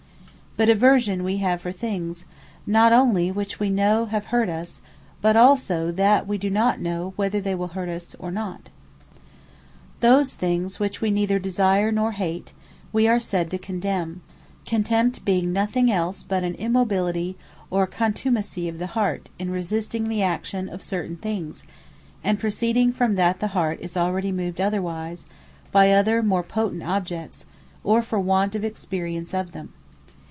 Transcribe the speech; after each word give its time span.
But 0.57 0.67
Aversion 0.67 1.23
wee 1.23 1.37
have 1.37 1.61
for 1.61 1.71
things, 1.71 2.25
not 2.67 2.91
onely 2.91 3.31
which 3.31 3.57
we 3.57 3.69
know 3.69 4.07
have 4.07 4.25
hurt 4.25 4.49
us; 4.49 4.81
but 5.21 5.37
also 5.37 5.93
that 5.93 6.27
we 6.27 6.37
do 6.37 6.49
not 6.49 6.81
know 6.81 7.13
whether 7.15 7.39
they 7.39 7.55
will 7.55 7.69
hurt 7.69 7.87
us, 7.87 8.17
or 8.19 8.31
not. 8.31 8.63
Contempt 8.63 8.71
Those 10.01 10.33
things 10.33 10.77
which 10.77 10.99
we 10.99 11.09
neither 11.09 11.39
Desire, 11.39 11.89
nor 11.89 12.11
Hate, 12.11 12.51
we 12.91 13.07
are 13.07 13.17
said 13.17 13.49
to 13.49 13.57
Contemne: 13.57 14.19
CONTEMPT 14.65 15.23
being 15.23 15.53
nothing 15.53 15.89
els 15.89 16.21
but 16.21 16.43
an 16.43 16.55
immobility, 16.55 17.37
or 17.69 17.87
contumacy 17.87 18.67
of 18.67 18.77
the 18.77 18.87
Heart, 18.87 19.29
in 19.39 19.51
resisting 19.51 20.09
the 20.09 20.21
action 20.21 20.67
of 20.67 20.83
certain 20.83 21.15
things; 21.15 21.63
and 22.25 22.37
proceeding 22.41 22.91
from 22.91 23.15
that 23.15 23.39
the 23.39 23.47
Heart 23.55 23.79
is 23.79 23.95
already 23.95 24.33
moved 24.33 24.59
otherwise, 24.59 25.25
by 25.71 25.97
either 25.97 26.21
more 26.21 26.43
potent 26.43 26.83
objects; 26.83 27.45
or 27.85 28.01
from 28.01 28.25
want 28.25 28.53
of 28.53 28.65
experience 28.65 29.33
of 29.33 29.53
them. 29.53 29.69